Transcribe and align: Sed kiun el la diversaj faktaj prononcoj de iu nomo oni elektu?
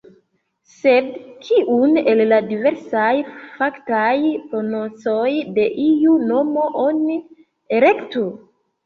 Sed 0.75 1.09
kiun 1.47 1.99
el 2.11 2.23
la 2.31 2.39
diversaj 2.51 3.11
faktaj 3.57 4.15
prononcoj 4.55 5.27
de 5.59 5.67
iu 5.85 6.17
nomo 6.33 6.65
oni 6.87 7.19
elektu? 7.79 8.25